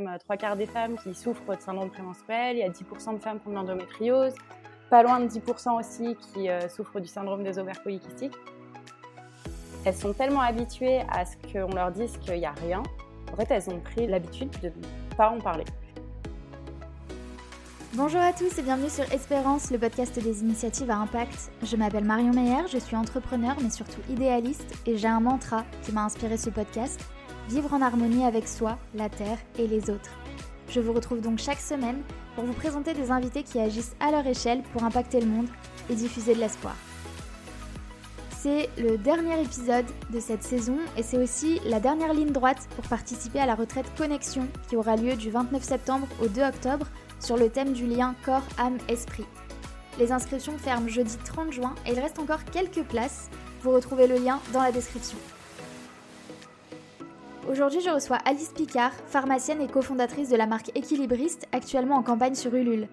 [0.00, 2.56] même trois quarts des femmes qui souffrent de syndrome prémenstruel.
[2.56, 4.34] Il y a 10% de femmes qui ont de l'endométriose.
[4.90, 8.34] Pas loin de 10% aussi qui souffrent du syndrome des ovaires polykystiques.
[9.84, 12.82] Elles sont tellement habituées à ce qu'on leur dise qu'il n'y a rien.
[13.32, 15.64] En fait, elles ont pris l'habitude de ne pas en parler.
[17.94, 21.52] Bonjour à tous et bienvenue sur Espérance, le podcast des initiatives à impact.
[21.62, 25.92] Je m'appelle Marion Meyer, je suis entrepreneur mais surtout idéaliste et j'ai un mantra qui
[25.92, 27.00] m'a inspiré ce podcast,
[27.48, 30.10] vivre en harmonie avec soi, la Terre et les autres.
[30.68, 32.02] Je vous retrouve donc chaque semaine
[32.34, 35.48] pour vous présenter des invités qui agissent à leur échelle pour impacter le monde
[35.90, 36.74] et diffuser de l'espoir.
[38.44, 42.84] C'est le dernier épisode de cette saison et c'est aussi la dernière ligne droite pour
[42.86, 46.86] participer à la retraite Connexion qui aura lieu du 29 septembre au 2 octobre
[47.20, 49.24] sur le thème du lien corps-âme-esprit.
[49.98, 53.30] Les inscriptions ferment jeudi 30 juin et il reste encore quelques places.
[53.62, 55.16] Vous retrouvez le lien dans la description.
[57.50, 62.34] Aujourd'hui, je reçois Alice Picard, pharmacienne et cofondatrice de la marque Équilibriste, actuellement en campagne
[62.34, 62.88] sur Ulule.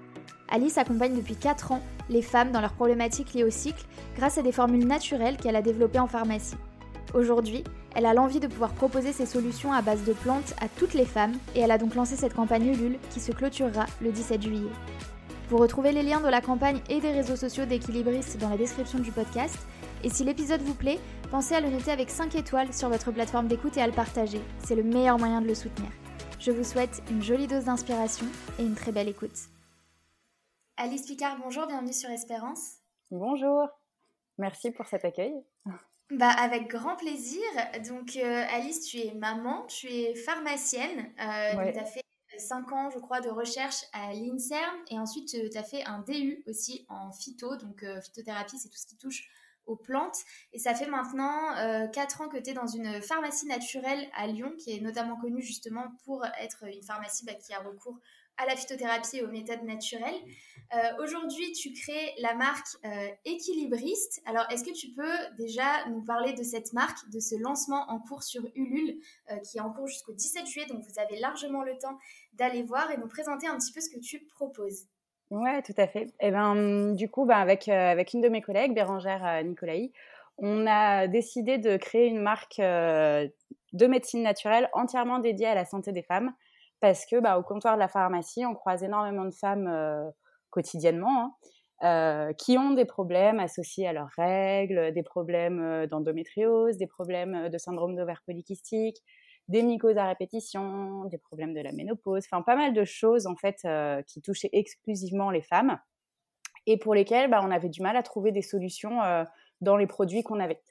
[0.50, 3.86] Alice accompagne depuis 4 ans les femmes dans leurs problématiques liées au cycle
[4.18, 6.58] grâce à des formules naturelles qu'elle a développées en pharmacie.
[7.14, 7.64] Aujourd'hui,
[7.96, 11.06] elle a l'envie de pouvoir proposer ses solutions à base de plantes à toutes les
[11.06, 14.72] femmes et elle a donc lancé cette campagne Ulule qui se clôturera le 17 juillet.
[15.50, 19.00] Vous retrouvez les liens de la campagne et des réseaux sociaux d'Equilibris dans la description
[19.00, 19.58] du podcast.
[20.04, 21.00] Et si l'épisode vous plaît,
[21.32, 24.42] pensez à le noter avec 5 étoiles sur votre plateforme d'écoute et à le partager.
[24.60, 25.90] C'est le meilleur moyen de le soutenir.
[26.40, 28.26] Je vous souhaite une jolie dose d'inspiration
[28.60, 29.48] et une très belle écoute.
[30.76, 32.74] Alice Picard, bonjour, bienvenue sur Espérance.
[33.12, 33.70] Bonjour,
[34.38, 35.34] merci pour cet accueil.
[36.14, 37.42] Bah, avec grand plaisir.
[37.88, 41.10] Donc, euh, Alice, tu es maman, tu es pharmacienne.
[41.22, 42.04] Euh, Tu as fait
[42.38, 44.76] 5 ans, je crois, de recherche à l'INSERM.
[44.90, 47.56] Et ensuite, euh, tu as fait un DU aussi en phyto.
[47.56, 49.30] Donc, euh, phytothérapie, c'est tout ce qui touche
[49.66, 50.18] aux plantes.
[50.54, 54.54] Et ça fait maintenant 4 ans que tu es dans une pharmacie naturelle à Lyon,
[54.58, 57.98] qui est notamment connue justement pour être une pharmacie bah, qui a recours
[58.38, 60.20] à la phytothérapie et aux méthodes naturelles.
[60.74, 64.22] Euh, aujourd'hui, tu crées la marque euh, Équilibriste.
[64.26, 68.00] Alors, est-ce que tu peux déjà nous parler de cette marque, de ce lancement en
[68.00, 69.00] cours sur Ulule,
[69.30, 71.98] euh, qui est en cours jusqu'au 17 juillet, donc vous avez largement le temps
[72.34, 74.88] d'aller voir et nous présenter un petit peu ce que tu proposes
[75.32, 76.04] Ouais, tout à fait.
[76.20, 79.92] Et eh ben, du coup, ben, avec, avec une de mes collègues, Bérangère Nicolai,
[80.38, 82.60] on a décidé de créer une marque
[83.74, 86.34] de médecine naturelle entièrement dédiée à la santé des femmes
[86.82, 90.10] parce que bah, au comptoir de la pharmacie, on croise énormément de femmes euh,
[90.50, 91.38] quotidiennement
[91.84, 96.88] hein, euh, qui ont des problèmes associés à leurs règles, des problèmes euh, d'endométriose, des
[96.88, 98.98] problèmes de syndrome d'ovaire polykystique,
[99.52, 103.36] des mycoses à répétition, des problèmes de la ménopause, enfin pas mal de choses en
[103.36, 103.68] fait
[104.08, 105.80] qui touchaient exclusivement les femmes
[106.66, 109.00] et pour lesquelles bah, on avait du mal à trouver des solutions
[109.62, 110.62] dans les produits qu'on avait.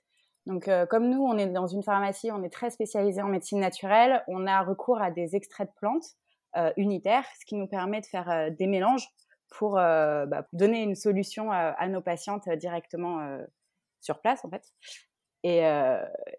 [0.47, 3.61] Donc, euh, comme nous, on est dans une pharmacie, on est très spécialisé en médecine
[3.61, 6.17] naturelle, on a recours à des extraits de plantes
[6.57, 9.07] euh, unitaires, ce qui nous permet de faire euh, des mélanges
[9.49, 13.37] pour bah, donner une solution à nos patientes directement
[13.99, 14.63] sur place, en fait.
[15.43, 15.61] Et,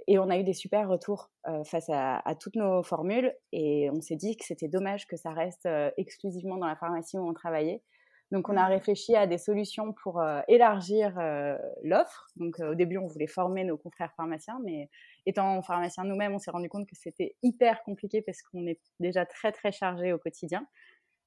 [0.07, 1.31] et, on a eu des super retours
[1.65, 5.31] face à, à, toutes nos formules, et on s'est dit que c'était dommage que ça
[5.31, 5.67] reste
[5.97, 7.81] exclusivement dans la pharmacie où on travaillait,
[8.31, 8.71] donc, on a mmh.
[8.71, 12.27] réfléchi à des solutions pour euh, élargir euh, l'offre.
[12.37, 14.89] Donc, euh, au début, on voulait former nos confrères pharmaciens, mais
[15.25, 19.25] étant pharmaciens nous-mêmes, on s'est rendu compte que c'était hyper compliqué parce qu'on est déjà
[19.25, 20.65] très, très chargé au quotidien.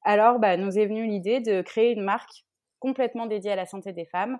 [0.03, 2.47] Alors, bah, nous est venue l'idée de créer une marque
[2.79, 4.39] complètement dédiée à la santé des femmes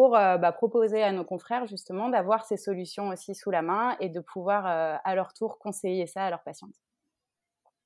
[0.00, 4.08] pour bah, proposer à nos confrères justement d'avoir ces solutions aussi sous la main et
[4.08, 4.64] de pouvoir
[5.04, 6.74] à leur tour conseiller ça à leurs patientes.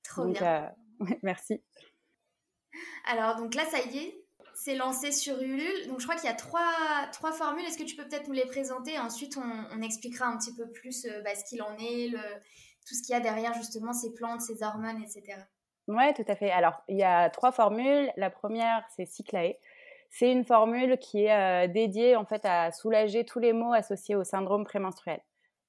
[0.04, 0.72] Trop bien.
[1.24, 1.60] merci.
[3.08, 4.24] Alors, donc là, ça y est,
[4.54, 5.88] c'est lancé sur Ulule.
[5.88, 6.72] Donc, je crois qu'il y a trois,
[7.10, 7.64] trois formules.
[7.64, 8.96] Est-ce que tu peux peut-être nous les présenter?
[8.96, 12.20] Ensuite, on, expliquera un petit peu plus euh, bah, ce qu'il en est, le,
[12.86, 15.40] tout ce qu'il y a derrière, justement, ces plantes, ces hormones, etc.
[15.88, 16.52] Oui, tout à fait.
[16.52, 18.12] Alors, il y a trois formules.
[18.16, 19.56] La première, c'est Cyclae.
[20.16, 24.14] C'est une formule qui est euh, dédiée, en fait, à soulager tous les maux associés
[24.14, 25.20] au syndrome prémenstruel.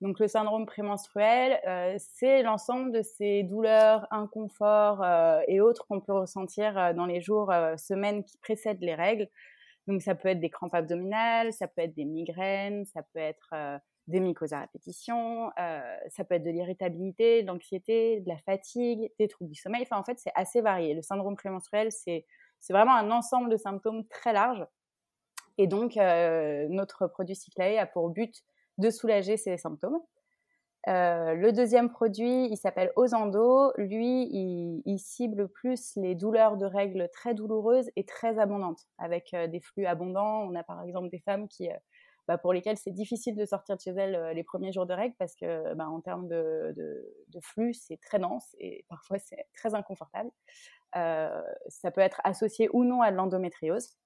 [0.01, 5.99] Donc le syndrome prémenstruel, euh, c'est l'ensemble de ces douleurs, inconforts euh, et autres qu'on
[5.99, 9.27] peut ressentir dans les jours, semaines qui précèdent les règles.
[9.87, 13.51] Donc ça peut être des crampes abdominales, ça peut être des migraines, ça peut être
[14.05, 15.49] des mycoses à répétition,
[16.09, 19.81] ça peut être de l'irritabilité, de l'anxiété, de la fatigue, des troubles du sommeil.
[19.83, 20.93] Enfin en fait c'est assez varié.
[20.93, 22.25] Le syndrome prémenstruel c'est
[22.59, 24.65] c'est vraiment un ensemble de symptômes très large.
[25.57, 28.43] Et donc notre produit Cyclae a pour but
[28.77, 29.99] de soulager ces symptômes.
[30.87, 33.71] Euh, le deuxième produit, il s'appelle Osando.
[33.77, 34.29] Lui,
[34.85, 39.59] il, cible plus les douleurs de règles très douloureuses et très abondantes, avec euh, des
[39.59, 40.43] flux abondants.
[40.43, 41.75] On a par exemple des femmes qui euh,
[42.27, 45.15] bah, pour lesquelles c'est difficile de sortir de chez elles les premiers jours de règles
[45.17, 49.75] parce que bah, en termes de, de, flux, c'est très dense et parfois c'est très
[49.75, 50.31] inconfortable.
[50.93, 53.97] ça peut être associé ou non à l'endométriose.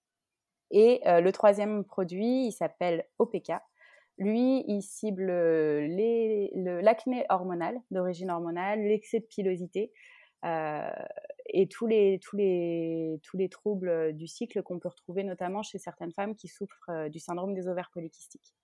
[0.71, 3.53] Et le troisième produit, il s'appelle OPK.
[4.17, 5.27] Lui, il cible
[6.81, 9.93] l'acné hormonal, d'origine hormonale, l'excès de pilosité
[11.53, 15.77] et tous les, tous, les, tous les troubles du cycle qu'on peut retrouver notamment chez
[15.77, 18.55] certaines femmes qui souffrent du syndrome des ovaires polykystiques.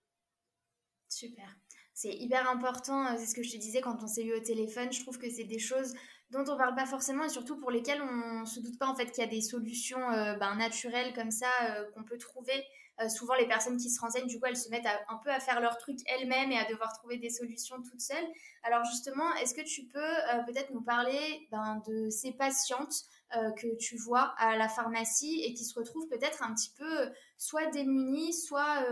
[1.10, 1.48] Super.
[1.94, 4.92] C'est hyper important, c'est ce que je te disais quand on s'est eu au téléphone.
[4.92, 5.94] Je trouve que c'est des choses
[6.30, 8.96] dont on parle pas forcément et surtout pour lesquelles on ne se doute pas en
[8.96, 11.48] fait qu'il y a des solutions ben, naturelles comme ça
[11.94, 12.66] qu'on peut trouver
[13.02, 15.40] euh, souvent, les personnes qui se renseignent, du coup, elles se mettent un peu à
[15.40, 18.28] faire leur truc elles-mêmes et à devoir trouver des solutions toutes seules.
[18.64, 22.94] Alors justement, est-ce que tu peux euh, peut-être nous parler ben, de ces patientes
[23.36, 27.12] euh, que tu vois à la pharmacie et qui se retrouvent peut-être un petit peu
[27.38, 28.86] soit démunies, soit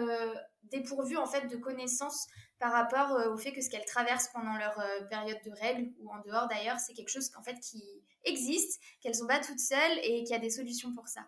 [0.64, 2.28] dépourvues en fait de connaissances
[2.60, 4.76] par rapport au fait que ce qu'elles traversent pendant leur
[5.10, 7.84] période de règles ou en dehors d'ailleurs, c'est quelque chose en fait qui
[8.24, 11.22] existe, qu'elles sont pas toutes seules et qu'il y a des solutions pour ça.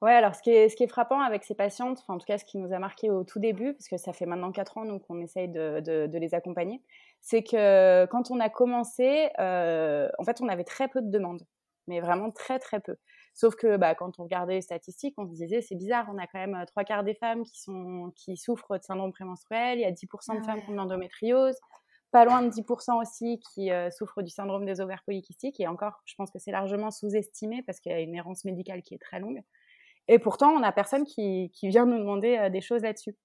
[0.00, 2.26] Ouais, alors ce qui, est, ce qui est frappant avec ces patientes, enfin, en tout
[2.26, 4.78] cas ce qui nous a marqué au tout début, parce que ça fait maintenant 4
[4.78, 6.80] ans donc on essaye de, de, les accompagner,
[7.20, 11.42] c'est que quand on a commencé, euh, en fait on avait très peu de demandes,
[11.88, 12.96] mais vraiment très très peu.
[13.34, 16.28] Sauf que bah, quand on regardait les statistiques, on se disait c'est bizarre, on a
[16.28, 19.82] quand même euh, trois quarts des femmes qui, sont, qui souffrent de syndrome prémenstruel, il
[19.82, 21.56] y a 10% de ah femmes qui ont l'endométriose,
[22.12, 26.02] pas loin de 10% aussi qui euh, souffrent du syndrome des ovaires polykystiques, et encore,
[26.04, 28.98] je pense que c'est largement sous-estimé parce qu'il y a une errance médicale qui est
[28.98, 29.42] très longue.
[30.08, 33.16] Et pourtant, on n'a personne qui, vient nous demander euh, des choses là-dessus.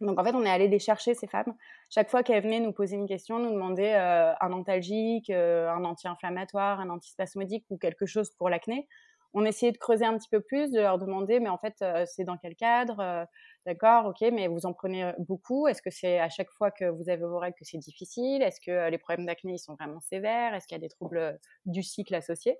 [0.00, 1.54] Donc en fait, on est allé les chercher, ces femmes.
[1.88, 5.84] Chaque fois qu'elles venaient nous poser une question, nous demander euh, un antalgique, euh, un
[5.84, 8.86] anti-inflammatoire, un antispasmodique ou quelque chose pour l'acné,
[9.32, 12.24] on essayait de creuser un petit peu plus, de leur demander, mais en fait, c'est
[12.24, 13.26] dans quel cadre
[13.66, 15.68] D'accord, ok, mais vous en prenez beaucoup.
[15.68, 18.40] Est-ce que c'est à chaque fois que vous avez vos règles que c'est difficile?
[18.40, 20.54] Est-ce que les problèmes d'acné, ils sont vraiment sévères?
[20.54, 22.56] Est-ce qu'il y a des troubles du cycle associés?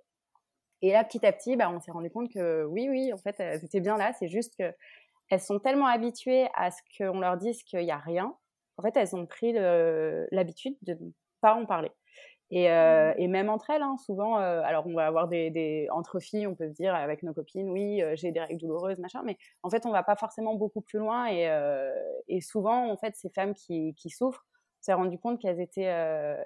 [0.82, 3.37] Et là, petit à petit, bah, on s'est rendu compte que oui, oui, en fait,
[3.40, 4.12] elles étaient bien là.
[4.19, 8.37] C'est juste qu'elles sont tellement habituées à ce qu'on leur dise qu'il n'y a rien.
[8.76, 11.90] En fait, elles ont pris l'habitude de ne pas en parler.
[12.50, 13.20] Et, euh, mmh.
[13.20, 16.46] et, même entre elles, hein, souvent, euh, alors on va avoir des, des, entre filles,
[16.46, 19.37] on peut se dire avec nos copines, oui, euh, j'ai des règles douloureuses, machin, mais
[19.64, 21.26] en fait, on va pas forcément beaucoup plus loin.
[21.29, 21.50] Et,
[22.29, 24.46] et souvent, en fait, ces femmes qui, qui souffrent,
[24.81, 25.93] on s'est rendu compte qu'elles étaient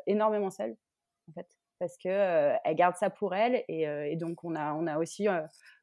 [0.06, 0.76] énormément seules,
[1.28, 4.86] en fait parce que euh, elle garde ça pour elle et, donc on a on
[4.86, 5.26] a aussi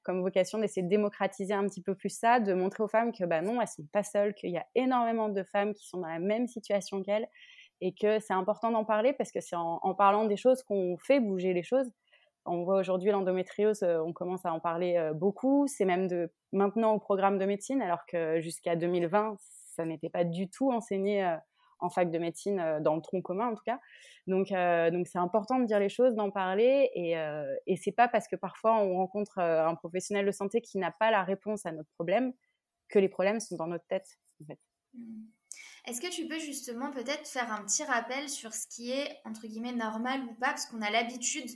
[0.03, 3.25] comme vocation d'essayer de démocratiser un petit peu plus ça, de montrer aux femmes que
[3.25, 6.07] bah non elles sont pas seules, qu'il y a énormément de femmes qui sont dans
[6.07, 7.27] la même situation qu'elles
[7.81, 10.97] et que c'est important d'en parler parce que c'est en, en, parlant des choses qu'on
[10.97, 11.91] fait bouger les choses.
[12.45, 15.67] On voit aujourd'hui l'endométriose, on commence à en parler beaucoup.
[15.67, 19.35] C'est même de maintenant au programme de médecine, alors que jusqu'à 2020,
[19.75, 21.37] ça n'était pas du tout enseigné
[21.79, 23.79] en fac de médecine, euh, dans le tronc commun en tout cas.
[24.25, 27.91] Donc, euh, donc c'est important de dire les choses, d'en parler, et, euh, et c'est
[27.91, 31.65] pas parce que parfois on rencontre un professionnel de santé qui n'a pas la réponse
[31.65, 32.33] à notre problème
[32.89, 34.17] que les problèmes sont dans notre tête.
[34.41, 34.59] En fait.
[34.93, 35.23] Mmh.
[35.85, 39.47] Est-ce que tu peux justement peut-être faire un petit rappel sur ce qui est entre
[39.47, 41.49] guillemets normal ou pas, parce qu'on a l'habitude,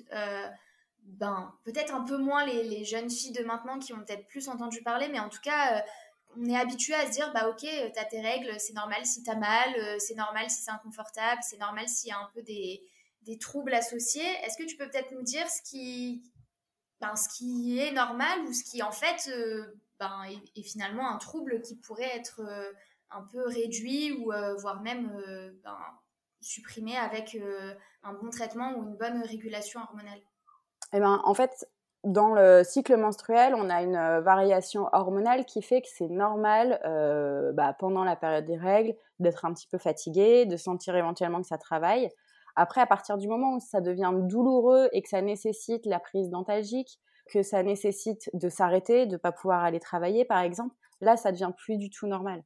[1.04, 4.48] ben peut-être un peu moins les, les, jeunes filles de maintenant qui ont peut-être plus
[4.48, 5.84] entendu parler, mais en tout cas
[6.38, 9.24] on est habitué à se dire bah ok euh, t'as tes règles c'est normal si
[9.24, 12.42] t'as mal euh, c'est normal si c'est inconfortable c'est normal s'il y a un peu
[12.42, 12.82] des,
[13.40, 14.28] troubles associés.
[14.44, 16.24] Est-ce que tu peux peut-être nous dire ce qui
[17.00, 20.24] ben, ce qui est normal ou ce qui en fait euh, ben,
[20.56, 22.42] est, finalement un trouble qui pourrait être
[23.10, 25.10] un peu réduit ou voire même
[25.64, 25.78] ben,
[26.42, 27.38] supprimé avec
[28.04, 30.22] un bon traitement ou une bonne régulation hormonale?
[30.94, 31.68] Eh ben, en fait,
[32.04, 36.80] dans le cycle menstruel, on a une euh, variation hormonale qui fait que c'est normal
[36.86, 41.42] euh, bah, pendant la période des règles d'être un petit peu fatigué, de sentir éventuellement
[41.42, 42.10] que ça travaille.
[42.56, 46.30] Après, à partir du moment où ça devient douloureux et que ça nécessite la prise
[46.30, 47.00] dentalgique,
[47.32, 51.32] que ça nécessite de s'arrêter, de ne pas pouvoir aller travailler, par exemple, là, ça
[51.32, 52.44] devient plus du tout normal.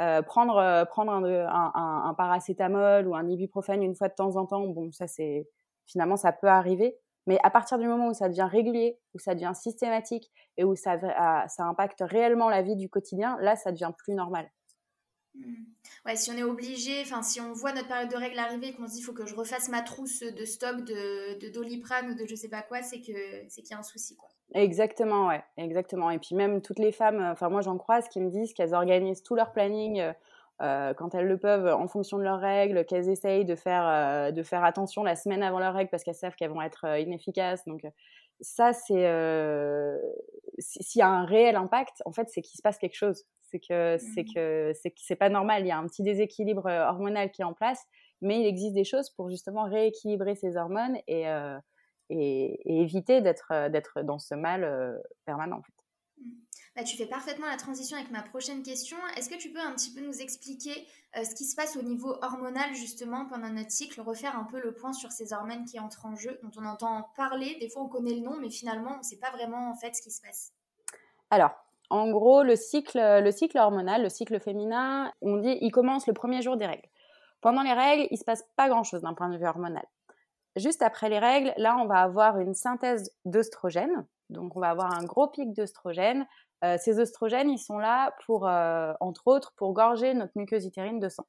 [0.00, 4.46] Euh, prendre prendre un, un, un, paracétamol ou un ibuprofène une fois de temps en
[4.46, 5.46] temps, bon, ça c'est
[5.84, 9.34] finalement ça peut arriver, mais à partir du moment où ça devient régulier, où ça
[9.34, 10.98] devient systématique et où ça,
[11.48, 14.50] ça impacte réellement la vie du quotidien, là, ça devient plus normal.
[15.34, 15.54] Mmh.
[16.04, 18.74] Ouais, si on est obligé, enfin, si on voit notre période de règles arriver et
[18.74, 22.10] qu'on se dit il faut que je refasse ma trousse de stock de, de doliprane
[22.10, 23.12] ou de je sais pas quoi, c'est que
[23.48, 24.28] c'est qu'il y a un souci, quoi.
[24.54, 26.10] Exactement, ouais, exactement.
[26.10, 29.22] Et puis même toutes les femmes, enfin moi j'en croise qui me disent qu'elles organisent
[29.22, 30.12] tout leur planning
[30.60, 34.42] euh, quand elles le peuvent, en fonction de leurs règles, qu'elles essayent de faire, de
[34.42, 37.64] faire attention la semaine avant leurs règles parce qu'elles savent qu'elles vont être inefficaces.
[37.66, 37.82] Donc
[38.40, 39.06] ça, c'est
[40.58, 43.24] s'il y a un réel impact, en fait, c'est qu'il se passe quelque chose.
[43.40, 44.34] C'est que c'est mmh.
[44.34, 45.62] que c'est pas normal.
[45.62, 47.84] Il y a un petit déséquilibre hormonal qui est en place,
[48.20, 51.26] mais il existe des choses pour justement rééquilibrer ces hormones et
[52.08, 55.58] et, éviter d'être d'être dans ce mal permanent.
[55.58, 55.81] En fait.
[56.74, 58.96] Bah, tu fais parfaitement la transition avec ma prochaine question.
[59.16, 60.86] Est-ce que tu peux un petit peu nous expliquer
[61.18, 64.58] euh, ce qui se passe au niveau hormonal justement pendant notre cycle, refaire un peu
[64.58, 67.82] le point sur ces hormones qui entrent en jeu, dont on entend parler, des fois
[67.82, 70.10] on connaît le nom, mais finalement on ne sait pas vraiment en fait ce qui
[70.10, 70.54] se passe?
[71.28, 71.50] Alors,
[71.90, 76.14] en gros, le cycle, le cycle hormonal, le cycle féminin, on dit il commence le
[76.14, 76.88] premier jour des règles.
[77.42, 79.84] Pendant les règles, il ne se passe pas grand-chose d'un point de vue hormonal.
[80.56, 84.06] Juste après les règles, là, on va avoir une synthèse d'œstrogènes.
[84.30, 86.26] Donc, on va avoir un gros pic d'œstrogènes
[86.64, 91.00] euh, ces oestrogènes, ils sont là pour, euh, entre autres, pour gorger notre muqueuse utérine
[91.00, 91.26] de sang.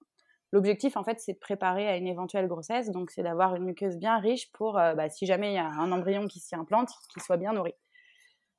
[0.51, 3.97] L'objectif, en fait, c'est de préparer à une éventuelle grossesse, donc c'est d'avoir une muqueuse
[3.97, 6.91] bien riche pour, euh, bah, si jamais il y a un embryon qui s'y implante,
[7.11, 7.73] qu'il soit bien nourri.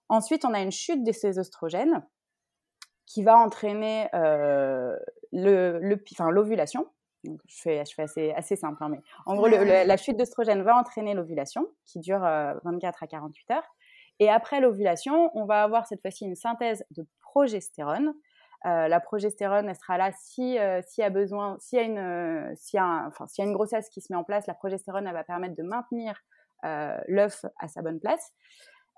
[0.09, 2.05] Ensuite, on a une chute de ces oestrogènes
[3.07, 4.09] qui va entraîner
[5.33, 6.87] l'ovulation.
[7.23, 10.63] Le, je fais, je fais assez, assez simple, hein, mais en gros, la chute d'oestrogène
[10.63, 13.75] va entraîner l'ovulation qui dure 24 à 48 heures.
[14.21, 18.15] Et après l'ovulation, on va avoir cette fois-ci une synthèse de progestérone.
[18.67, 21.99] Euh, la progestérone, elle sera là si euh, y a besoin, s'il y a une,
[21.99, 25.07] euh, y a enfin, y a une grossesse qui se met en place, la progestérone,
[25.07, 26.21] elle va permettre de maintenir
[27.09, 28.33] l'œuf à sa bonne place.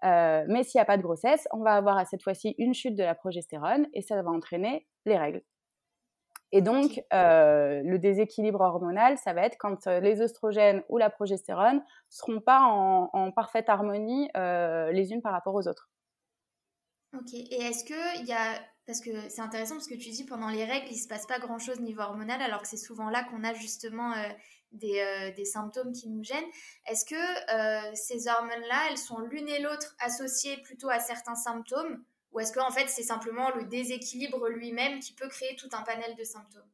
[0.05, 3.03] mais s'il n'y a pas de grossesse, on va avoir cette fois-ci une chute de
[3.03, 5.43] la progestérone et ça va entraîner les règles.
[6.53, 11.11] Et donc, euh, le déséquilibre hormonal, ça va être quand euh, les oestrogènes ou la
[11.11, 15.91] progestérone seront pas en, parfaite harmonie euh, les unes par rapport aux autres.
[17.15, 17.35] Ok.
[17.35, 20.49] Et est-ce que il y a parce que c'est intéressant parce que tu dis pendant
[20.49, 23.25] les règles il se passe pas grand chose niveau hormonal alors que c'est souvent là
[23.25, 24.13] qu'on a justement
[24.71, 26.45] des, des, symptômes qui nous gênent.
[26.87, 32.05] Est-ce que ces hormones là elles sont l'une et l'autre associées plutôt à certains symptômes
[32.37, 36.15] ou est-ce qu'en fait, c'est simplement le déséquilibre lui-même qui peut créer tout un panel
[36.17, 36.69] de symptômes?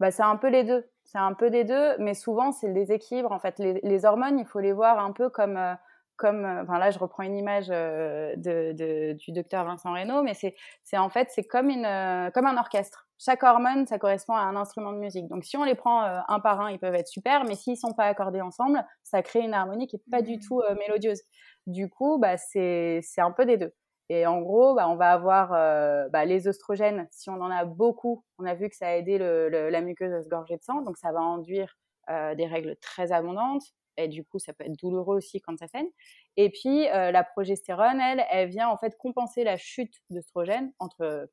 [0.00, 0.88] Bah, C'est un peu les deux.
[1.04, 3.30] C'est un peu des deux, mais souvent, c'est le déséquilibre.
[3.30, 5.58] En fait, les, hormones, il faut les voir un peu comme...
[5.58, 5.74] Euh,
[6.16, 10.32] comme, euh, enfin là, je reprends une image euh, de, du docteur Vincent Reynaud, mais
[10.32, 13.08] c'est, c'est en fait, c'est comme, une, comme un orchestre.
[13.18, 15.26] Chaque hormone, ça correspond à un instrument de musique.
[15.26, 17.92] Donc, si on les prend un par un, ils peuvent être super, mais s'ils sont
[17.94, 20.40] pas accordés ensemble, ça crée une harmonie qui est pas du mmh.
[20.40, 21.20] tout mélodieuse.
[21.66, 23.74] Du coup, bah, c'est, c'est un peu des deux.
[24.10, 27.06] Et en gros, bah, on va avoir euh, bah, les oestrogènes.
[27.10, 30.22] Si on en a beaucoup, on a vu que ça a aidé la muqueuse à
[30.22, 31.76] se gorger de sang, donc ça va induire
[32.10, 33.64] euh, des règles très abondantes.
[33.96, 35.88] Et du coup, ça peut être douloureux aussi quand ça saigne.
[36.36, 41.28] Et puis, euh, la progestérone, elle, elle vient en fait compenser la chute d'oestrogène entre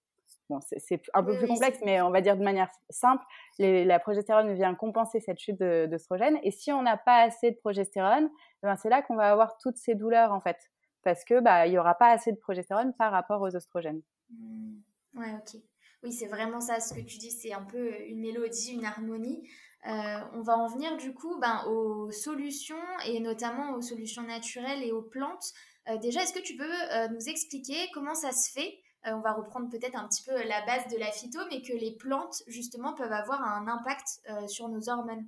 [0.50, 3.24] Bon, c'est un peu plus complexe, mais on va dire de manière simple,
[3.58, 6.40] la progestérone vient compenser cette chute d'oestrogène.
[6.44, 8.30] Et si on n'a pas assez de progestérone,
[8.64, 10.71] eh ben c'est là qu'on va avoir toutes ces douleurs en fait
[11.04, 14.02] parce que bah il y aura pas assez de progestérone par rapport aux oestrogènes.
[14.30, 14.80] Mmh.
[15.16, 15.62] Ouais, ok.
[16.04, 18.86] Oui, c'est vraiment ça ce que tu dis, c'est un peu euh, une mélodie, une
[18.86, 19.48] harmonie.
[19.88, 24.84] Euh, on va en venir du coup ben, aux solutions et notamment aux solutions naturelles
[24.84, 25.54] et aux plantes.
[25.90, 26.72] Euh, déjà, est-ce que tu peux
[27.12, 28.80] nous expliquer comment ça se fait?
[29.04, 31.96] On va reprendre peut-être un petit peu la base de la phyto, mais que les
[31.96, 35.26] plantes justement peuvent avoir un impact sur nos hormones.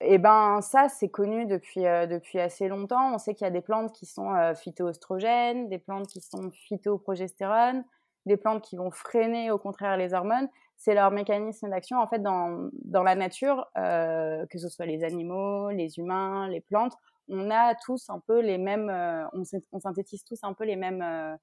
[0.00, 3.14] Eh ben ça, c'est connu depuis, euh, depuis assez longtemps.
[3.14, 6.50] On sait qu'il y a des plantes qui sont euh, phytoestrogènes, des plantes qui sont
[6.52, 7.84] phytoprogestérone,
[8.26, 10.48] des plantes qui vont freiner au contraire les hormones.
[10.76, 15.02] C'est leur mécanisme d'action en fait dans, dans la nature, euh, que ce soit les
[15.02, 16.94] animaux, les humains, les plantes.
[17.28, 20.76] On a tous un peu les mêmes, euh, on, on, synthétise tous un peu les
[20.76, 21.36] mêmes, euh,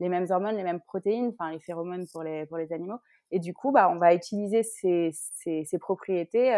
[0.00, 2.98] les mêmes hormones, les mêmes protéines, enfin les phéromones pour les, pour les animaux.
[3.30, 6.52] Et du coup, bah, on va utiliser ces, ces, ces propriétés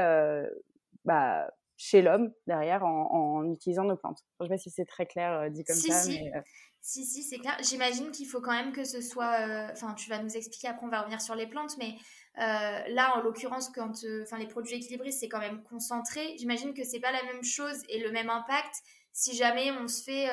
[1.05, 1.49] bah,
[1.83, 4.25] chez l'homme derrière en, utilisant nos plantes.
[4.39, 6.01] Je ne sais pas si c'est très clair euh, dit comme ça.
[6.01, 6.23] Si.
[6.23, 6.41] Mais, euh,
[6.81, 7.57] Si, si, c'est clair.
[7.61, 9.41] J'imagine qu'il faut quand même que ce soit.
[9.41, 11.97] Euh, enfin, tu vas nous expliquer après, on va revenir sur les plantes, mais
[12.37, 16.37] là, en l'occurrence, quand enfin, les produits équilibrés, c'est quand même concentré.
[16.39, 18.75] J'imagine que c'est pas la même chose et le même impact
[19.15, 20.27] si jamais on se fait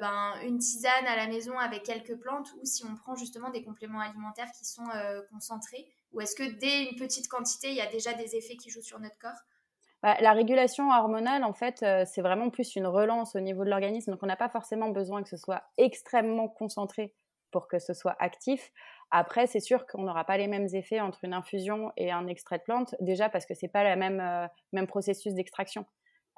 [0.00, 3.62] ben, une tisane à la maison avec quelques plantes ou si on prend justement des
[3.62, 4.88] compléments alimentaires qui sont
[5.30, 5.86] concentrés.
[6.12, 8.82] Ou est-ce que dès une petite quantité, il y a déjà des effets qui jouent
[8.82, 9.40] sur notre corps?
[10.04, 13.70] Bah, la régulation hormonale, en fait, euh, c'est vraiment plus une relance au niveau de
[13.70, 14.10] l'organisme.
[14.10, 17.14] Donc, on n'a pas forcément besoin que ce soit extrêmement concentré
[17.50, 18.70] pour que ce soit actif.
[19.10, 22.58] Après, c'est sûr qu'on n'aura pas les mêmes effets entre une infusion et un extrait
[22.58, 25.86] de plante, déjà parce que c'est pas le même, euh, même processus d'extraction.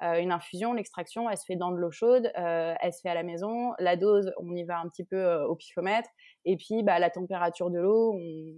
[0.01, 3.15] Euh, une infusion, l'extraction, elle se fait dans de l'eau chaude, elle se fait à
[3.15, 3.73] la maison.
[3.79, 6.09] La dose, on y va un petit peu au pifomètre.
[6.45, 8.53] Et puis, bah, la température de l'eau, on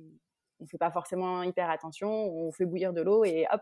[0.60, 3.62] on fait pas forcément hyper attention, on fait bouillir de l'eau et hop,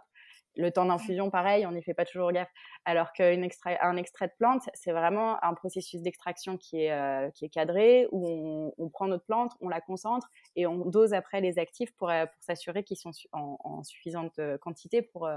[0.58, 2.52] le temps d'infusion, pareil, on n'y fait pas toujours gaffe.
[2.86, 7.30] Alors qu'un extrait, un extrait de plante, c'est vraiment un processus d'extraction qui est, euh,
[7.32, 11.42] qui est cadré, où on, prend notre plante, on la concentre et on dose après
[11.42, 15.30] les actifs pour, euh, pour s'assurer qu'ils sont en, suffisante euh, quantité pour,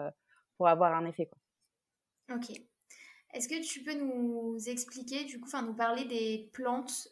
[0.57, 1.27] pour avoir un effet.
[1.27, 2.37] Quoi.
[2.37, 2.51] Ok.
[3.33, 7.09] Est-ce que tu peux nous expliquer, du coup, enfin nous parler des plantes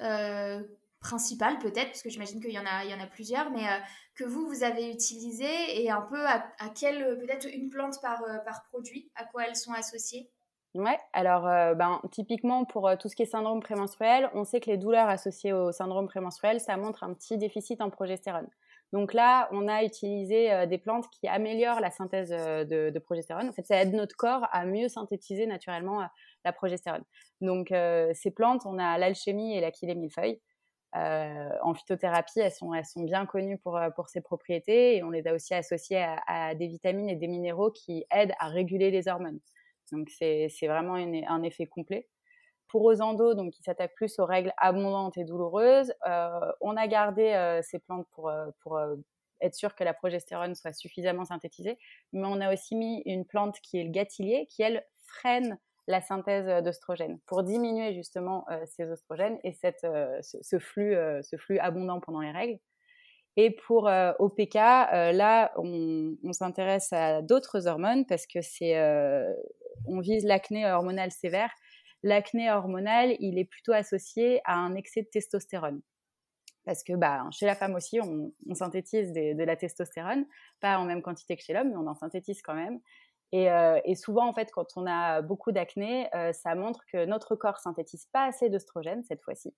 [1.00, 3.67] principale peut-être, parce que j'imagine qu'il y en a, il y en a plusieurs, mais
[3.67, 3.79] euh,
[4.19, 5.47] que vous, vous avez utilisé
[5.81, 6.43] et un peu à,
[6.75, 10.29] quelle, peut-être une plante par, euh, par produit, à quoi elles sont associées?
[10.75, 14.71] Ouais, alors euh, ben, typiquement pour tout ce qui est syndrome prémenstruel, on sait que
[14.71, 18.49] les douleurs associées au syndrome prémenstruel, ça montre un petit déficit en progestérone.
[18.93, 23.51] Donc là, on a utilisé des plantes qui améliorent la synthèse de, de, progestérone.
[23.51, 26.09] En fait, ça aide notre corps à mieux synthétiser naturellement
[26.43, 27.05] la progestérone.
[27.43, 30.41] Donc ces plantes, on a l'alchimie et l'aquilée millefeuille.
[30.97, 32.73] Euh, en phytothérapie, elles sont,
[33.04, 36.66] bien connues pour, euh, pour ces propriétés et on les a aussi associées à, des
[36.66, 39.40] vitamines et des minéraux qui aident à réguler les hormones.
[39.92, 42.09] Donc c'est vraiment un effet complet.
[42.68, 47.61] Pour Osando, donc qui s'attaque plus aux règles abondantes et douloureuses, euh, on a gardé
[47.62, 48.30] ces plantes pour,
[48.61, 48.78] pour
[49.40, 51.78] être sûr que la progestérone soit suffisamment synthétisée,
[52.12, 56.02] mais on a aussi mis une plante qui est le gâtillier, qui elle freine la
[56.02, 61.37] synthèse euh, d'oestrogène pour diminuer justement euh, ces oestrogènes et cette, euh, ce, flux, ce
[61.37, 62.61] flux abondant pendant les règles.
[63.37, 68.76] Et pour OPK, là, on, s'intéresse à d'autres hormones parce que c'est,
[69.87, 71.50] on vise l'acné hormonal sévère.
[72.02, 75.80] L'acné hormonal, il est plutôt associé à un excès de testostérone.
[76.64, 80.26] Parce que bah, chez la femme aussi, on, synthétise de la testostérone,
[80.59, 82.80] pas en même quantité que chez l'homme, mais on en synthétise quand même.
[83.32, 88.06] Et, souvent, en fait, quand on a beaucoup d'acné, ça montre que notre corps synthétise
[88.12, 89.54] pas assez d'œstrogène cette fois-ci.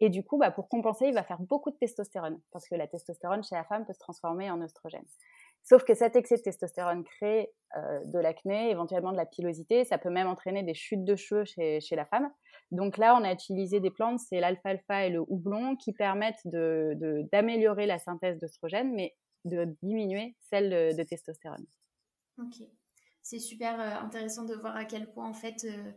[0.00, 2.86] Et du coup, bah, pour compenser, il va faire beaucoup de testostérone, parce que la
[2.86, 5.04] testostérone chez la femme peut se transformer en œstrogène.
[5.64, 10.10] Sauf que cet excès de testostérone crée de l'acné, éventuellement de la pilosité, ça peut
[10.10, 12.30] même entraîner des chutes de cheveux chez, la femme.
[12.70, 17.86] Donc là, on a utilisé des plantes, c'est l'alfalfa et le houblon, qui permettent d'améliorer
[17.86, 21.66] la synthèse d'œstrogène, mais de diminuer celle de, de testostérone.
[22.38, 22.62] Ok
[23.28, 25.92] c'est super euh, intéressant de voir à quel point en fait euh,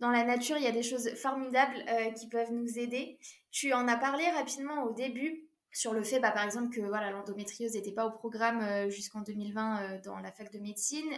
[0.00, 3.16] dans la nature il y a des choses formidables euh, qui peuvent nous aider.
[3.52, 7.10] Tu en as parlé rapidement au début sur le fait, bah, par exemple, que voilà,
[7.10, 11.08] l'endométriose n'était pas au programme jusqu'en 2020 dans la fac de médecine,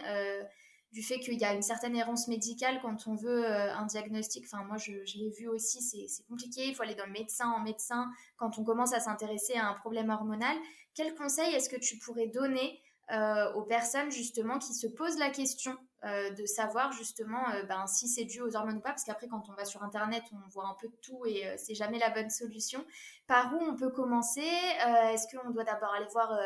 [0.91, 4.45] du fait qu'il y a une certaine errance médicale quand on veut un diagnostic.
[4.45, 7.59] Enfin, moi, je, je l'ai vu aussi, c'est compliqué, il faut aller le médecin en
[7.59, 10.57] médecin quand on commence à s'intéresser à un problème hormonal.
[10.95, 15.29] Quel conseil est-ce que tu pourrais donner euh, aux personnes justement qui se posent la
[15.29, 19.05] question euh, de savoir justement euh, ben, si c'est dû aux hormones ou pas, parce
[19.05, 21.99] qu'après quand on va sur internet on voit un peu de tout et c'est jamais
[21.99, 22.83] la bonne solution.
[23.25, 26.37] Par où on peut commencer Est-ce qu'on doit d'abord aller voir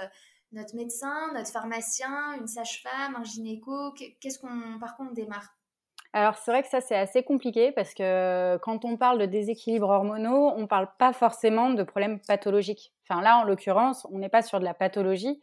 [0.52, 3.91] notre médecin, notre pharmacien, une sage-femme, un gynéco?
[4.19, 5.56] Qu'est-ce qu'on par contre on démarre?
[6.13, 9.89] Alors c'est vrai que ça c'est assez compliqué parce que quand on parle de déséquilibre
[9.89, 12.93] hormonaux, on parle pas forcément de problèmes pathologiques.
[13.10, 15.41] Enfin là en l'occurrence, on n'est pas sur de la pathologie,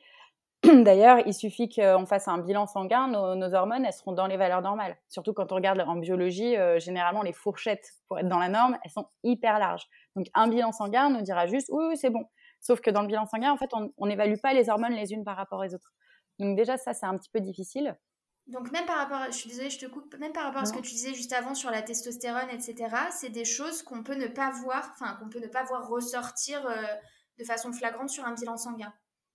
[0.85, 4.63] D'ailleurs, il suffit qu'on fasse un bilan sanguin, nos, hormones, elles seront dans les valeurs
[4.63, 4.97] normales.
[5.09, 8.77] Surtout quand on regarde en biologie, euh, généralement, les fourchettes pour être dans la norme,
[8.85, 9.87] elles sont hyper larges.
[10.17, 12.25] Donc, un bilan sanguin nous dira juste, oui, oui c'est bon.
[12.61, 15.25] Sauf que dans le bilan sanguin, en fait, on n'évalue pas les hormones les unes
[15.25, 15.93] par rapport aux autres.
[16.39, 17.97] Donc, déjà, ça, c'est un petit peu difficile.
[18.49, 20.73] Donc, même par rapport, je suis désolée, je te coupe, même par rapport à ce
[20.73, 24.27] que tu disais juste avant sur la testostérone, etc., c'est des choses qu'on peut ne
[24.27, 26.75] pas voir, enfin, qu'on peut ne pas voir ressortir euh,
[27.39, 28.93] de façon flagrante sur un bilan sanguin.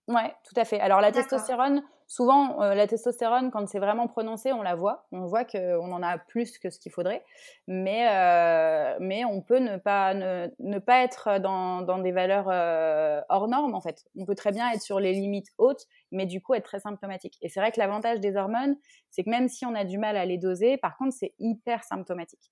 [0.10, 0.82] Ouais, tout à fait.
[0.82, 5.06] Alors la testostérone, souvent euh, la testostérone, quand c'est vraiment prononcé, on la voit.
[5.14, 7.24] On voit qu'on en a plus que ce qu'il faudrait,
[7.68, 12.50] mais euh, mais on peut ne pas ne, ne pas être dans, dans des valeurs
[12.52, 14.04] euh, hors normes en fait.
[14.18, 17.38] On peut très bien être sur les limites hautes, mais du coup être très symptomatique.
[17.42, 18.76] Et c'est vrai que l'avantage des hormones,
[19.10, 21.86] c'est que même si on a du mal à les doser, par contre c'est hyper
[21.86, 22.52] symptomatique.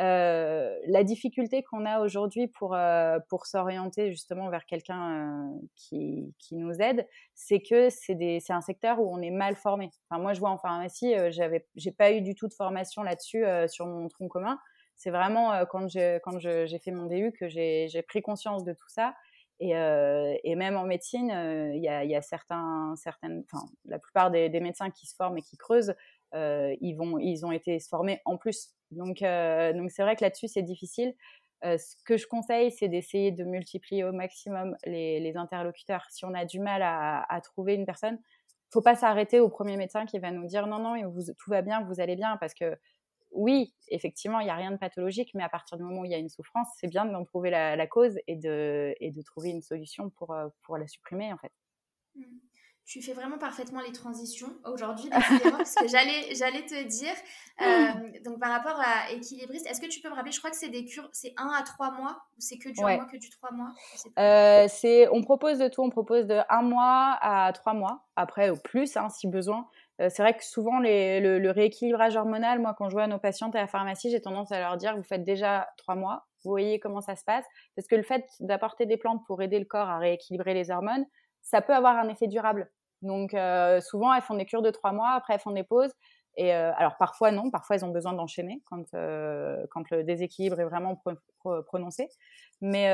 [0.00, 6.34] Euh, la difficulté qu'on a aujourd'hui pour, euh, pour s'orienter justement vers quelqu'un euh, qui,
[6.38, 9.90] qui, nous aide, c'est que c'est un secteur où on est mal formé.
[10.08, 13.44] Enfin, moi, je vois en pharmacie, j'avais, j'ai pas eu du tout de formation là-dessus
[13.68, 14.58] sur mon tronc commun.
[14.96, 16.20] C'est vraiment quand j'ai
[16.78, 19.14] fait mon DU que j'ai pris conscience de tout ça.
[19.60, 21.28] Et, et même en médecine,
[21.74, 25.38] il y, a, y, a, certains, certaines, enfin, la plupart des, médecins qui se forment
[25.38, 25.94] et qui creusent,
[26.34, 30.48] ils, vont, ils ont été formés en plus donc, euh, donc c'est vrai que là-dessus,
[30.48, 31.14] c'est difficile.
[31.64, 36.06] Euh, ce que je conseille, c'est d'essayer de multiplier au maximum les, interlocuteurs.
[36.10, 38.18] Si on a du mal à, trouver une personne,
[38.70, 41.82] faut pas s'arrêter au premier médecin qui va nous dire non, non, tout va bien,
[41.84, 42.76] vous allez bien, parce que
[43.30, 46.10] oui, effectivement, il n'y a rien de pathologique, mais à partir du moment où il
[46.10, 49.50] y a une souffrance, c'est bien d'en trouver la, cause et de, et de trouver
[49.50, 51.52] une solution pour, euh, pour la supprimer, en fait.
[52.84, 57.14] Tu fais vraiment parfaitement les transitions aujourd'hui, parce que j'allais, j'allais te dire,
[57.60, 60.56] euh, donc par rapport à équilibriste, est-ce que tu peux me rappeler, je crois que
[60.56, 63.16] c'est des cures, c'est 1 à 3 mois, ou c'est que du 1 mois, que
[63.16, 63.72] du 3 mois
[64.18, 68.50] euh, c'est, On propose de tout, on propose de 1 mois à 3 mois, après
[68.50, 69.68] au plus, hein, si besoin.
[70.00, 73.18] Euh, c'est vrai que souvent, les, le, le, rééquilibrage hormonal, moi, quand je vois nos
[73.18, 76.50] patientes à la pharmacie, j'ai tendance à leur dire, vous faites déjà 3 mois, vous
[76.50, 77.44] voyez comment ça se passe,
[77.76, 81.06] parce que le fait d'apporter des plantes pour aider le corps à rééquilibrer les hormones,
[81.42, 82.70] ça peut avoir un effet durable.
[83.02, 85.92] Donc euh, souvent, elles font des cures de trois mois, après elles font des pauses.
[86.36, 90.58] Et euh, alors parfois non, parfois elles ont besoin d'enchaîner quand, euh, quand le déséquilibre
[90.60, 91.02] est vraiment
[91.66, 92.08] prononcé.
[92.62, 92.88] Mais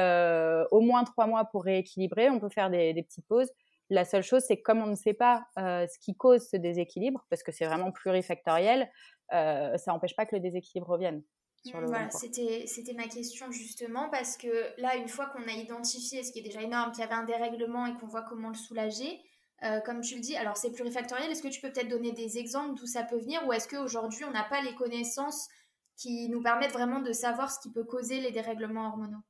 [0.70, 3.50] au moins trois mois pour rééquilibrer, on peut faire des, des petites pauses.
[3.90, 7.42] La seule chose, c'est comme on ne sait pas ce qui cause ce déséquilibre, parce
[7.42, 8.90] que c'est vraiment plurifactoriel,
[9.30, 11.22] ça n'empêche pas que le déséquilibre revienne.
[11.72, 16.40] Voilà, c'était ma question justement parce que là, une fois qu'on a identifié, ce qui
[16.40, 19.20] est déjà énorme, qu'il y avait un dérèglement et qu'on voit comment le soulager,
[19.64, 21.30] euh, comme tu le dis, alors c'est plurifactoriel.
[21.30, 24.24] Est-ce que tu peux peut-être donner des exemples d'où ça peut venir ou est-ce qu'aujourd'hui
[24.24, 25.48] on n'a pas les connaissances
[25.96, 29.22] qui nous permettent vraiment de savoir ce qui peut causer les dérèglements hormonaux?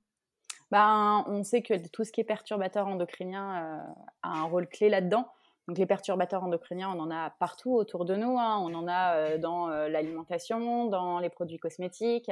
[0.70, 4.90] Ben, On sait que tout ce qui est perturbateur endocrinien euh, a un rôle clé
[4.90, 5.26] là-dedans.
[5.68, 8.38] Donc les perturbateurs endocriniens, on en a partout autour de nous.
[8.38, 8.58] Hein.
[8.64, 12.30] On en a euh, dans euh, l'alimentation, dans les produits cosmétiques,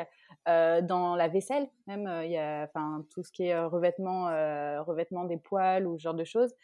[0.48, 2.06] euh, dans la vaisselle même.
[3.10, 4.24] Tout ce qui est revêtement,
[4.84, 6.54] revêtement des poils ou ce genre de choses.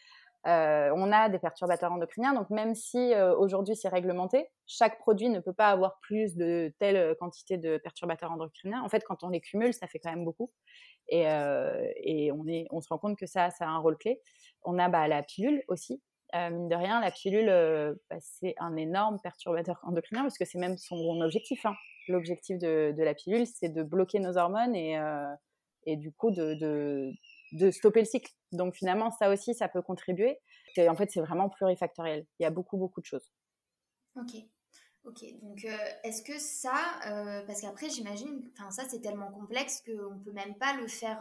[0.45, 2.33] on a des perturbateurs endocriniens.
[2.33, 7.15] Donc même si aujourd'hui c'est réglementé, chaque produit ne peut pas avoir plus de telle
[7.19, 8.81] quantité de perturbateurs endocriniens.
[8.81, 10.51] En fait, quand on les cumule, ça fait quand même beaucoup.
[11.07, 11.27] Et,
[12.31, 14.19] on, on se rend compte que ça, ça a un rôle clé.
[14.63, 16.01] On a bah, la pilule aussi,
[16.35, 20.45] euh, mine de rien, la pilule, euh, bah, c'est un énorme perturbateur endocrinien parce que
[20.45, 21.65] c'est même son objectif.
[21.65, 21.75] Hein.
[22.07, 25.33] L'objectif de, la pilule, c'est de bloquer nos hormones et, euh,
[25.85, 27.13] et du coup de,
[27.71, 28.31] stopper le cycle.
[28.51, 30.39] Donc finalement, ça aussi, ça peut contribuer.
[30.79, 32.25] en fait, c'est vraiment plurifactoriel.
[32.39, 33.31] Il y a beaucoup, beaucoup de choses.
[34.15, 34.33] Ok.
[35.05, 35.67] Ok, donc
[36.05, 36.71] est-ce que ça,
[37.45, 41.19] parce qu'après j'imagine, ça c'est tellement complexe qu'on ne peut même pas le faire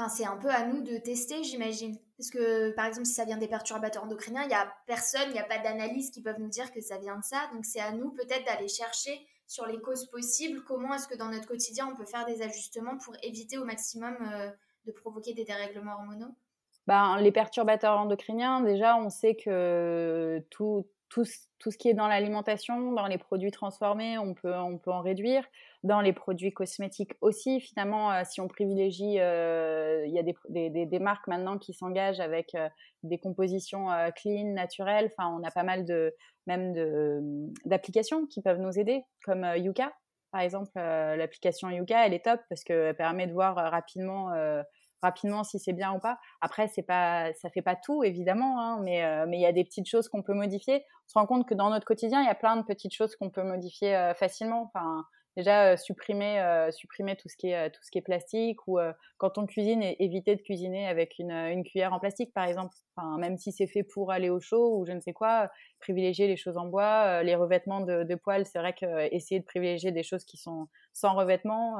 [0.00, 1.94] Enfin, c'est un peu à nous de tester, j'imagine.
[2.16, 5.32] Parce que, par exemple, si ça vient des perturbateurs endocriniens, il n'y a personne, il
[5.32, 7.50] n'y a pas d'analyse qui peuvent nous dire que ça vient de ça.
[7.52, 11.28] Donc, c'est à nous peut-être d'aller chercher sur les causes possibles, comment est-ce que dans
[11.28, 14.48] notre quotidien, on peut faire des ajustements pour éviter au maximum euh,
[14.86, 16.34] de provoquer des dérèglements hormonaux?
[16.86, 21.24] Ben, Les perturbateurs endocriniens, déjà, on sait que tout, tout,
[21.58, 25.02] tout ce qui est dans l'alimentation, dans les produits transformés, on peut, on peut en
[25.02, 25.44] réduire.
[25.82, 30.34] Dans les produits cosmétiques aussi, finalement, euh, si on privilégie, euh, il y a des,
[30.48, 32.68] des, des, marques maintenant qui s'engagent avec euh,
[33.02, 35.10] des compositions clean, naturelles.
[35.18, 36.14] Enfin, on a pas mal de
[36.46, 36.74] même
[37.64, 39.92] d'applications qui peuvent nous aider, comme Yuka,
[40.32, 40.70] par exemple.
[40.76, 44.30] L'application Yuka, elle est top parce qu'elle permet de voir rapidement
[45.02, 46.18] rapidement si c'est bien ou pas.
[46.40, 49.52] Après, c'est pas, ça fait pas tout évidemment, hein, mais euh, mais il y a
[49.52, 50.84] des petites choses qu'on peut modifier.
[51.06, 53.16] On se rend compte que dans notre quotidien, il y a plein de petites choses
[53.16, 54.70] qu'on peut modifier euh, facilement.
[54.74, 55.04] Enfin,
[55.36, 58.78] déjà euh, supprimer supprimer tout ce qui est tout ce qui est plastique ou
[59.18, 62.74] quand on cuisine éviter de cuisiner avec une, cuillère en plastique par exemple.
[62.96, 66.26] Enfin, même si c'est fait pour aller au chaud ou je ne sais quoi, privilégier
[66.26, 68.44] les choses en bois, les revêtements de, de poils.
[68.44, 71.76] C'est vrai que essayer de privilégier des choses qui sont sans revêtement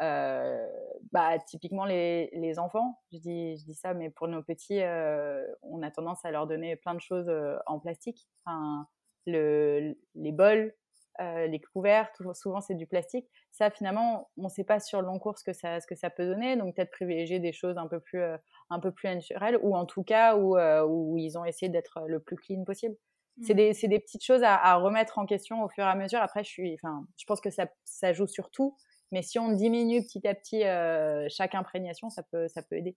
[0.00, 0.66] euh,
[1.12, 5.46] bah, typiquement les, les, enfants, je dis, je dis ça, mais pour nos petits, euh,
[5.62, 8.28] on a tendance à leur donner plein de choses euh, en plastique.
[8.44, 8.86] Enfin,
[9.26, 10.74] le, les bols,
[11.18, 13.28] les couverts, souvent c'est du plastique.
[13.50, 15.94] Ça, finalement, on ne sait pas sur le long cours ce que ça, ce que
[15.94, 16.56] ça peut donner.
[16.56, 18.22] Donc peut-être privilégier des choses un peu plus,
[18.70, 22.20] un peu plus naturelles, ou en tout cas où, où ils ont essayé d'être le
[22.20, 22.96] plus clean possible.
[23.42, 23.56] C'est mmh.
[23.56, 26.20] des, des, petites choses à, à, remettre en question au fur et à mesure.
[26.20, 28.76] Après, je, suis, enfin, je pense que ça, ça joue sur tout.
[29.12, 32.96] Mais si on diminue petit à petit euh, chaque imprégnation, ça peut, ça peut aider.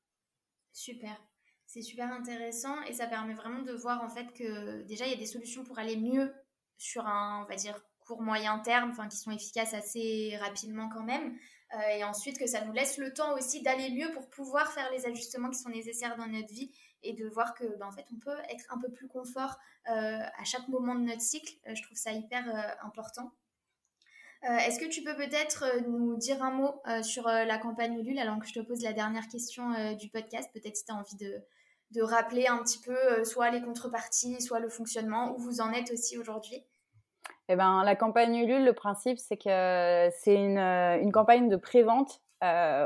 [0.72, 1.20] Super.
[1.66, 5.16] C'est super intéressant et ça permet vraiment de voir en fait que déjà il y
[5.16, 6.32] a des solutions pour aller mieux
[6.78, 11.04] sur un, on va dire, court moyen terme, enfin qui sont efficaces assez rapidement quand
[11.04, 11.38] même.
[11.74, 14.92] Euh, et ensuite que ça nous laisse le temps aussi d'aller mieux pour pouvoir faire
[14.92, 16.72] les ajustements qui sont nécessaires dans notre vie
[17.02, 19.58] et de voir que ben, en fait on peut être un peu plus confort
[19.90, 21.54] euh, à chaque moment de notre cycle.
[21.66, 23.32] je trouve ça hyper important.
[24.50, 27.98] Euh, est-ce que tu peux peut-être euh, nous dire un mot euh, sur la campagne
[27.98, 30.96] Ulule alors que je te pose la dernière question du podcast Peut-être si tu as
[30.96, 35.72] envie de, rappeler un petit peu soit les contreparties, soit le fonctionnement, où vous en
[35.72, 36.66] êtes aussi aujourd'hui?
[37.50, 42.22] Eh ben, la campagne Ulule, le principe, c'est que c'est une, une, campagne de pré-vente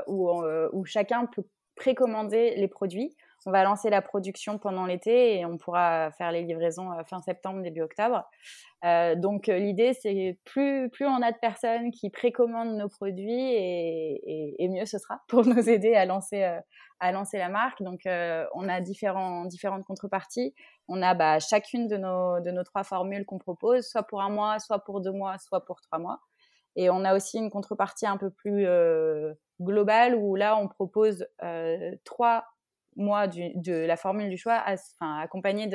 [0.08, 0.30] où,
[0.74, 3.16] où, chacun peut précommander les produits.
[3.48, 7.62] On va lancer la production pendant l'été et on pourra faire les livraisons fin septembre,
[7.62, 8.30] début octobre.
[8.84, 13.54] Euh, donc euh, l'idée, c'est plus, plus on a de personnes qui précommandent nos produits
[13.54, 16.44] et, et, mieux ce sera pour nous aider à lancer,
[17.00, 17.82] à lancer la marque.
[17.82, 20.54] Donc, on a différents, différentes contreparties.
[20.90, 24.30] On a bah, chacune de nos, de nos trois formules qu'on propose, soit pour un
[24.30, 26.20] mois, soit pour deux mois, soit pour trois mois.
[26.76, 28.68] Et on a aussi une contrepartie un peu plus
[29.62, 31.26] globale où là, on propose
[32.04, 32.44] trois
[32.98, 34.64] mois de la formule du choix,
[35.00, 35.68] accompagnée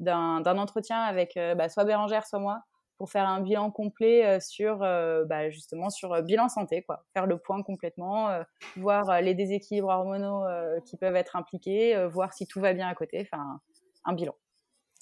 [0.00, 2.62] d'un entretien avec bah, soit Bérangère, soit moi,
[2.98, 7.04] pour faire un bilan complet euh, sur euh, bah, justement sur euh, bilan santé quoi.
[7.12, 8.28] Faire le point complètement
[8.76, 10.44] voir les déséquilibres hormonaux
[10.86, 13.60] qui peuvent être impliqués voir si tout va bien à côté enfin
[14.04, 14.34] un bilan.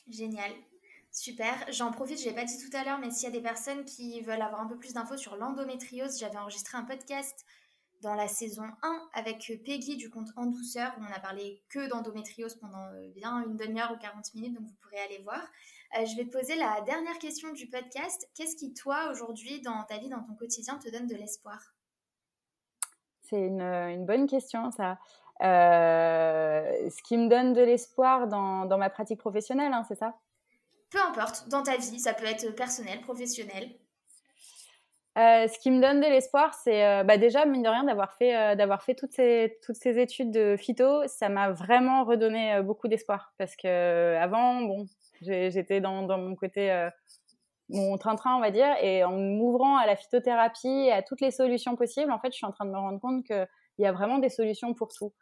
[0.08, 0.50] Génial.
[1.10, 3.42] Super, j'en profite, je l'ai pas dit tout à l'heure, mais s'il y a des
[3.42, 7.44] personnes qui veulent avoir un peu plus d'infos sur l'endométriose, j'avais enregistré un podcast
[8.02, 11.88] dans la saison 1 avec Peggy du compte En Douceur, où on a parlé que
[11.88, 15.40] d'endométriose pendant bien une demi-heure ou 40 minutes, donc vous pourrez aller voir.
[15.98, 18.28] Euh, je vais te poser la dernière question du podcast.
[18.34, 21.74] Qu'est-ce qui, toi, aujourd'hui, dans ta vie, dans ton quotidien, te donne de l'espoir?
[23.22, 24.98] C'est une, bonne question, ça.
[25.42, 30.18] Euh, ce qui me donne de l'espoir dans, ma pratique professionnelle, hein, c'est ça?
[30.90, 33.70] Peu importe, dans ta vie, ça peut être personnel, professionnel.
[35.18, 38.56] Euh, ce qui me donne de l'espoir, c'est bah déjà, mine de rien, d'avoir fait,
[38.56, 41.06] d'avoir fait toutes, ces, toutes ces études de phyto.
[41.06, 43.34] Ça m'a vraiment redonné beaucoup d'espoir.
[43.36, 44.86] Parce que avant, bon,
[45.22, 46.90] J'étais dans, dans, mon côté, euh,
[47.68, 51.30] mon train-train, on va dire, et en m'ouvrant à la phytothérapie et à toutes les
[51.30, 53.46] solutions possibles, en fait, je suis en train de me rendre compte qu'il
[53.78, 55.12] y a vraiment des solutions pour tout,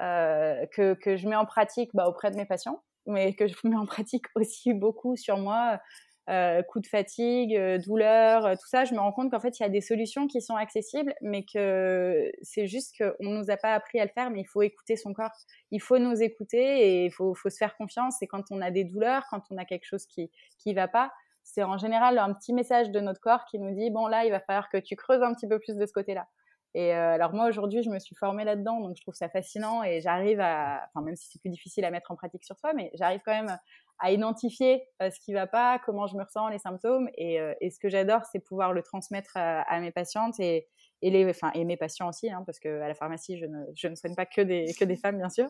[0.00, 3.54] euh, que, que, je mets en pratique bah, auprès de mes patients, mais que je
[3.64, 5.80] mets en pratique aussi beaucoup sur moi.
[6.28, 9.58] Euh, coups de fatigue, euh, douleur, euh, tout ça, je me rends compte qu'en fait,
[9.58, 13.50] il y a des solutions qui sont accessibles, mais que c'est juste qu'on ne nous
[13.50, 15.32] a pas appris à le faire, mais il faut écouter son corps.
[15.70, 18.20] Il faut nous écouter et il faut, se faire confiance.
[18.20, 21.12] Et quand on a des douleurs, quand on a quelque chose qui qui va pas,
[21.44, 24.30] c'est en général un petit message de notre corps qui nous dit, bon là, il
[24.30, 26.26] va falloir que tu creuses un petit peu plus de ce côté-là.
[26.74, 30.02] Et alors moi aujourd'hui, je me suis formée là-dedans, donc je trouve ça fascinant et
[30.02, 32.90] j'arrive à, enfin même si c'est plus difficile à mettre en pratique sur soi, mais
[32.94, 33.58] j'arrive quand même
[34.00, 37.08] à identifier euh, ce qui va pas, comment je me ressens, les symptômes.
[37.16, 40.68] Et, euh, ce que j'adore, c'est pouvoir le transmettre à, mes patientes et,
[41.02, 43.88] et, les, enfin, et mes patients aussi, hein, parce qu'à la pharmacie, je ne, je
[43.88, 45.48] ne soigne pas que des, que des femmes, bien sûr.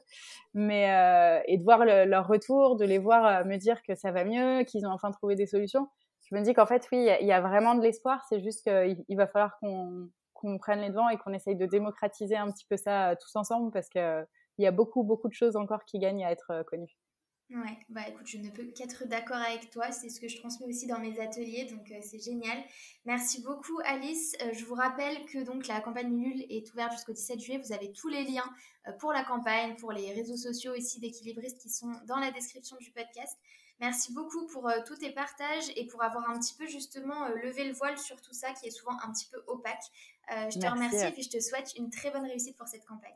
[0.55, 4.25] Mais, euh, et de voir leur retour, de les voir me dire que ça va
[4.25, 5.89] mieux, qu'ils ont enfin trouvé des solutions.
[6.31, 8.23] Je me dis qu'en fait, oui, il y, a vraiment de l'espoir.
[8.29, 11.67] C'est juste qu'il il va falloir qu'on qu'on prenne les devants et qu'on essaye de
[11.67, 14.27] démocratiser un petit peu ça tous ensemble parce qu'il
[14.59, 16.97] y a beaucoup, beaucoup de choses encore qui gagnent à être connues.
[17.51, 19.91] Ouais, bah écoute, je ne peux qu'être d'accord avec toi.
[19.91, 22.63] C'est ce que je transmets aussi dans mes ateliers, donc euh, c'est génial.
[23.07, 24.37] Merci beaucoup, Alice.
[24.43, 27.59] Euh, je vous rappelle que donc la campagne Nul est ouverte jusqu'au 17 juillet.
[27.65, 28.45] Vous avez tous les liens
[28.87, 32.77] euh, pour la campagne, pour les réseaux sociaux ici d'équilibristes qui sont dans la description
[32.81, 33.39] du podcast.
[33.81, 37.73] Merci beaucoup pour tous tes partages et pour avoir un petit peu justement levé le
[37.73, 39.85] voile sur tout ça qui est souvent un petit peu opaque.
[40.29, 43.15] je te remercie et puis je te souhaite une très bonne réussite pour cette campagne.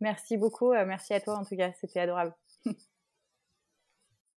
[0.00, 0.70] Merci beaucoup.
[0.70, 1.72] merci à toi en tout cas.
[1.80, 2.32] C'était adorable.